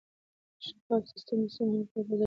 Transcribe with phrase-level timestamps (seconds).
[0.65, 2.19] شفاف سیستم د سمې همکارۍ فضا جوړوي.